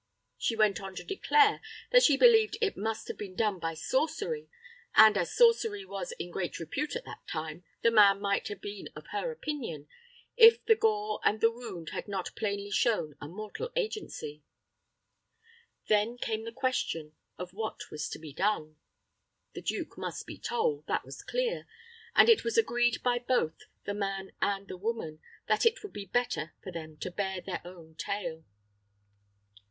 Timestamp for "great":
6.31-6.57